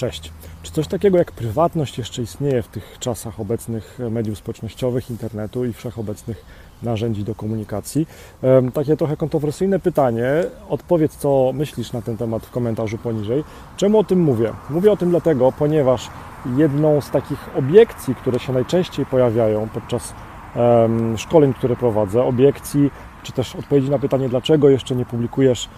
Cześć. 0.00 0.32
Czy 0.62 0.72
coś 0.72 0.86
takiego 0.86 1.18
jak 1.18 1.32
prywatność 1.32 1.98
jeszcze 1.98 2.22
istnieje 2.22 2.62
w 2.62 2.68
tych 2.68 2.96
czasach 2.98 3.40
obecnych 3.40 3.98
mediów 4.10 4.38
społecznościowych, 4.38 5.10
internetu 5.10 5.64
i 5.64 5.72
wszechobecnych 5.72 6.44
narzędzi 6.82 7.24
do 7.24 7.34
komunikacji? 7.34 8.06
Takie 8.74 8.96
trochę 8.96 9.16
kontrowersyjne 9.16 9.78
pytanie. 9.78 10.24
Odpowiedz, 10.68 11.16
co 11.16 11.52
myślisz 11.54 11.92
na 11.92 12.02
ten 12.02 12.16
temat 12.16 12.46
w 12.46 12.50
komentarzu 12.50 12.98
poniżej. 12.98 13.44
Czemu 13.76 13.98
o 13.98 14.04
tym 14.04 14.20
mówię? 14.20 14.52
Mówię 14.70 14.92
o 14.92 14.96
tym 14.96 15.10
dlatego, 15.10 15.52
ponieważ 15.52 16.08
jedną 16.56 17.00
z 17.00 17.10
takich 17.10 17.56
obiekcji, 17.56 18.14
które 18.14 18.38
się 18.38 18.52
najczęściej 18.52 19.06
pojawiają 19.06 19.68
podczas 19.68 20.14
szkoleń, 21.16 21.54
które 21.54 21.76
prowadzę, 21.76 22.22
obiekcji, 22.22 22.90
czy 23.22 23.32
też 23.32 23.56
odpowiedzi 23.56 23.90
na 23.90 23.98
pytanie, 23.98 24.28
dlaczego 24.28 24.68
jeszcze 24.68 24.94
nie 24.94 25.04
publikujesz 25.04 25.68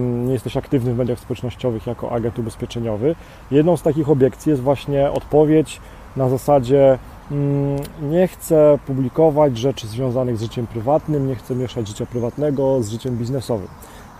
nie 0.00 0.32
jesteś 0.32 0.56
aktywny 0.56 0.94
w 0.94 0.98
mediach 0.98 1.18
społecznościowych 1.18 1.86
jako 1.86 2.12
agent 2.12 2.38
ubezpieczeniowy. 2.38 3.14
Jedną 3.50 3.76
z 3.76 3.82
takich 3.82 4.10
obiekcji 4.10 4.50
jest 4.50 4.62
właśnie 4.62 5.10
odpowiedź 5.10 5.80
na 6.16 6.28
zasadzie 6.28 6.98
mm, 7.30 7.76
nie 8.02 8.28
chcę 8.28 8.78
publikować 8.86 9.58
rzeczy 9.58 9.86
związanych 9.86 10.36
z 10.36 10.42
życiem 10.42 10.66
prywatnym, 10.66 11.28
nie 11.28 11.34
chcę 11.34 11.54
mieszać 11.54 11.88
życia 11.88 12.06
prywatnego 12.06 12.82
z 12.82 12.90
życiem 12.90 13.16
biznesowym. 13.16 13.68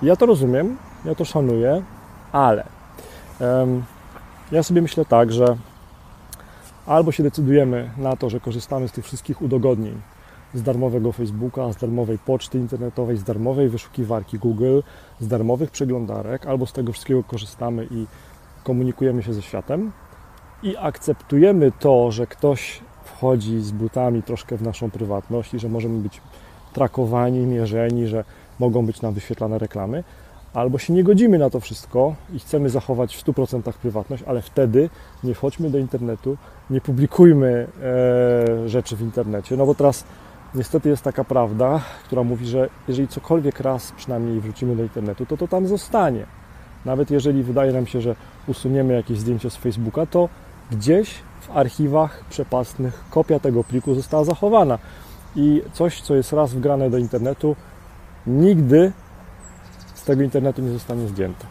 Ja 0.03 0.17
to 0.17 0.27
rozumiem, 0.27 0.77
ja 1.05 1.15
to 1.15 1.25
szanuję, 1.25 1.83
ale 2.33 2.65
ja 4.53 4.63
sobie 4.63 4.83
myślę 4.83 5.05
tak, 5.05 5.33
że 5.33 5.57
albo 6.87 7.13
się 7.13 7.23
decydujemy 7.23 7.91
na 7.97 8.17
to, 8.17 8.31
że 8.31 8.41
korzystamy 8.41 8.89
z 8.89 8.93
tych 8.93 9.05
wszystkich 9.05 9.43
udogodnień, 9.43 10.01
z 10.55 10.63
darmowego 10.63 11.13
Facebooka, 11.13 11.73
z 11.73 11.77
darmowej 11.77 12.19
poczty 12.19 12.59
internetowej, 12.59 13.17
z 13.17 13.25
darmowej 13.25 13.69
wyszukiwarki 13.69 14.39
Google, 14.39 14.81
z 15.21 15.29
darmowych 15.29 15.71
przeglądarek, 15.71 16.47
albo 16.47 16.67
z 16.67 16.73
tego 16.73 16.93
wszystkiego 16.93 17.23
korzystamy 17.25 17.87
i 17.91 18.07
komunikujemy 18.65 19.23
się 19.23 19.33
ze 19.35 19.43
światem. 19.43 19.93
I 20.63 20.77
akceptujemy 20.77 21.73
to, 21.79 22.13
że 22.13 22.27
ktoś 22.27 22.81
wchodzi 23.05 23.61
z 23.61 23.71
butami 23.71 24.23
troszkę 24.23 24.57
w 24.57 24.63
naszą 24.63 24.91
prywatność 24.91 25.55
i 25.55 25.59
że 25.59 25.69
możemy 25.69 26.03
być 26.03 26.21
trakowani, 26.73 27.47
mierzeni, 27.47 28.07
że 28.07 28.25
mogą 28.59 28.87
być 28.87 29.03
nam 29.03 29.15
wyświetlane 29.15 29.59
reklamy, 29.59 30.05
albo 30.55 30.79
się 30.79 30.93
nie 30.93 31.05
godzimy 31.05 31.39
na 31.39 31.51
to 31.51 31.61
wszystko 31.61 32.15
i 32.35 32.39
chcemy 32.39 32.71
zachować 32.71 33.17
w 33.17 33.25
100% 33.25 33.73
prywatność, 33.73 34.23
ale 34.27 34.43
wtedy 34.43 34.91
nie 35.25 35.35
wchodźmy 35.35 35.71
do 35.71 35.79
internetu, 35.79 36.37
nie 36.71 36.81
publikujmy 36.81 37.67
e, 37.83 38.69
rzeczy 38.69 38.97
w 38.97 39.01
internecie, 39.01 39.57
no 39.57 39.67
bo 39.67 39.75
teraz 39.75 40.05
Niestety 40.55 40.89
jest 40.89 41.03
taka 41.03 41.25
prawda, 41.25 41.81
która 42.05 42.23
mówi, 42.23 42.47
że 42.47 42.69
jeżeli 42.89 43.09
cokolwiek 43.09 43.61
raz 43.61 43.93
przynajmniej 43.93 44.41
wrzucimy 44.41 44.77
do 44.77 44.83
internetu, 44.83 45.27
to 45.27 45.37
to 45.37 45.49
tam 45.49 45.67
zostanie. 45.67 46.27
Nawet 46.85 47.11
jeżeli 47.11 47.43
wydaje 47.43 47.73
nam 47.73 47.87
się, 47.87 48.01
że 48.01 48.15
usuniemy 48.47 48.95
jakieś 48.95 49.19
zdjęcie 49.19 49.51
z 49.51 49.57
Facebooka, 49.57 50.07
to 50.07 50.29
gdzieś 50.71 51.15
w 51.41 51.57
archiwach 51.57 52.25
przepastnych 52.31 53.05
kopia 53.11 53.41
tego 53.41 53.65
pliku 53.65 53.95
została 53.95 54.25
zachowana. 54.25 54.79
I 55.37 55.63
coś, 55.73 56.01
co 56.01 56.15
jest 56.15 56.33
raz 56.33 56.55
wgrane 56.55 56.91
do 56.91 56.99
internetu, 56.99 57.57
nigdy 58.27 58.93
z 59.95 60.05
tego 60.05 60.23
internetu 60.23 60.63
nie 60.63 60.73
zostanie 60.73 61.09
zdjęte. 61.09 61.47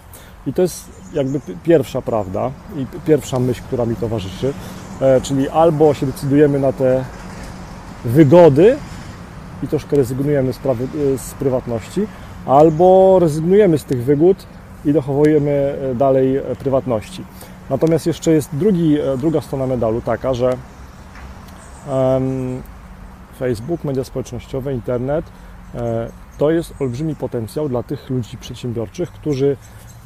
I 0.48 0.54
to 0.54 0.62
jest 0.62 0.92
jakby 1.14 1.42
pierwsza 1.64 2.02
prawda 2.02 2.52
i 2.76 2.86
pierwsza 3.06 3.40
myśl, 3.40 3.62
która 3.62 3.86
mi 3.86 3.96
towarzyszy. 3.96 4.54
E, 5.02 5.22
czyli 5.22 5.50
albo 5.50 5.94
się 5.94 6.06
decydujemy 6.06 6.60
na 6.60 6.74
te 6.74 7.06
wygody 8.06 8.78
i 9.64 9.68
troszkę 9.68 9.98
rezygnujemy 9.98 10.54
z, 10.54 10.58
prawy, 10.58 10.88
z 11.18 11.34
prywatności, 11.34 12.08
albo 12.46 13.18
rezygnujemy 13.20 13.78
z 13.78 13.84
tych 13.84 14.04
wygód 14.04 14.46
i 14.86 14.94
dochowujemy 14.94 15.52
e, 15.52 15.96
dalej 15.96 16.38
e, 16.38 16.42
prywatności. 16.42 17.24
Natomiast 17.70 18.08
jeszcze 18.08 18.32
jest 18.32 18.50
drugi, 18.54 19.00
e, 19.00 19.18
druga 19.18 19.42
strona 19.42 19.68
medalu 19.68 20.02
taka, 20.02 20.34
że 20.34 20.58
um, 21.92 22.62
Facebook, 23.40 23.84
media 23.84 24.04
społecznościowe, 24.04 24.74
internet 24.74 25.26
to 26.38 26.52
jest 26.52 26.74
olbrzymi 26.80 27.16
potencjał 27.16 27.70
dla 27.70 27.84
tych 27.84 28.10
ludzi 28.10 28.38
przedsiębiorczych, 28.38 29.12
którzy 29.12 29.58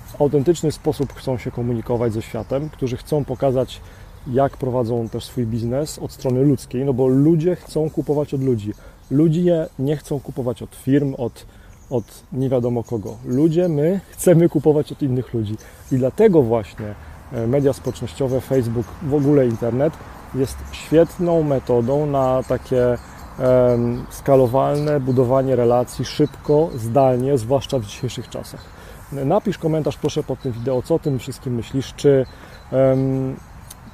w 0.06 0.22
autentyczny 0.22 0.72
sposób 0.72 1.14
chcą 1.14 1.38
się 1.38 1.52
komunikować 1.52 2.14
ze 2.14 2.22
światem, 2.22 2.70
którzy 2.70 2.98
chcą 2.98 3.26
pokazać 3.26 3.82
jak 4.28 4.58
prowadzą 4.58 5.10
też 5.10 5.26
swój 5.26 5.46
biznes 5.46 6.00
od 6.00 6.12
strony 6.12 6.44
ludzkiej, 6.44 6.86
no 6.86 6.94
bo 6.94 7.08
ludzie 7.08 7.56
chcą 7.56 7.90
kupować 7.90 8.34
od 8.34 8.44
ludzi. 8.44 8.74
Ludzie 9.12 9.68
nie 9.80 9.98
chcą 9.98 10.20
kupować 10.20 10.62
od 10.62 10.76
firm, 10.76 11.16
od, 11.18 11.46
od 11.90 12.24
nie 12.34 12.50
wiadomo 12.50 12.84
kogo. 12.84 13.18
Ludzie, 13.26 13.70
my 13.70 14.00
chcemy 14.10 14.50
kupować 14.50 14.92
od 14.92 15.02
innych 15.02 15.34
ludzi. 15.34 15.58
I 15.92 15.98
dlatego 15.98 16.42
właśnie 16.42 16.96
e, 17.34 17.48
media 17.48 17.74
społecznościowe, 17.74 18.42
Facebook, 18.42 18.86
w 19.04 19.14
ogóle 19.14 19.48
internet 19.48 19.94
jest 20.36 20.58
świetną 20.72 21.44
metodą 21.44 22.06
na 22.06 22.44
takie 22.48 22.98
um, 23.40 24.06
skalowalne 24.10 25.00
budowanie 25.00 25.56
relacji 25.56 26.06
szybko, 26.06 26.70
zdalnie, 26.76 27.38
zwłaszcza 27.38 27.80
w 27.80 27.86
dzisiejszych 27.86 28.30
czasach. 28.30 28.66
Napisz 29.12 29.58
komentarz 29.58 29.98
proszę 29.98 30.24
pod 30.24 30.42
tym 30.42 30.52
wideo, 30.52 30.82
co 30.82 30.96
o 30.96 31.00
tym 31.00 31.20
wszystkim 31.20 31.56
myślisz, 31.56 31.94
czy 31.96 32.26
um, 32.72 33.36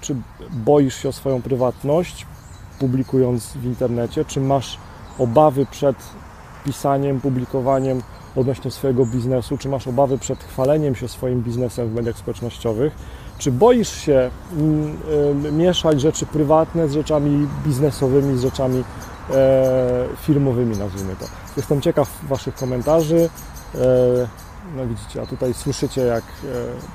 czy 0.01 0.15
boisz 0.51 0.95
się 0.95 1.09
o 1.09 1.11
swoją 1.11 1.41
prywatność, 1.41 2.25
publikując 2.79 3.53
w 3.53 3.65
internecie, 3.65 4.25
czy 4.25 4.41
masz 4.41 4.77
obawy 5.19 5.65
przed 5.65 5.95
pisaniem, 6.65 7.21
publikowaniem 7.21 8.01
odnośnie 8.35 8.71
swojego 8.71 9.05
biznesu, 9.05 9.57
czy 9.57 9.69
masz 9.69 9.87
obawy 9.87 10.17
przed 10.17 10.43
chwaleniem 10.43 10.95
się 10.95 11.07
swoim 11.07 11.41
biznesem 11.41 11.89
w 11.89 11.93
mediach 11.93 12.17
społecznościowych, 12.17 12.95
czy 13.37 13.51
boisz 13.51 13.89
się 13.89 14.29
mm, 14.57 15.57
mieszać 15.57 16.01
rzeczy 16.01 16.25
prywatne 16.25 16.87
z 16.87 16.93
rzeczami 16.93 17.47
biznesowymi, 17.65 18.37
z 18.37 18.41
rzeczami 18.41 18.83
e, 19.29 20.05
firmowymi, 20.21 20.77
nazwijmy 20.77 21.15
to. 21.15 21.25
Jestem 21.57 21.81
ciekaw 21.81 22.09
Waszych 22.27 22.55
komentarzy. 22.55 23.29
E, 23.75 23.79
no 24.75 24.87
widzicie, 24.87 25.21
a 25.21 25.25
tutaj 25.25 25.53
słyszycie, 25.53 26.01
jak 26.01 26.23
e, 26.23 26.47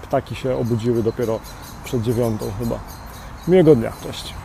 ptaki 0.02 0.34
się 0.34 0.56
obudziły 0.56 1.02
dopiero 1.02 1.41
przed 1.84 2.02
dziewiątą 2.02 2.46
chyba. 2.58 2.78
Miłego 3.48 3.76
dnia, 3.76 3.92
cześć. 4.02 4.44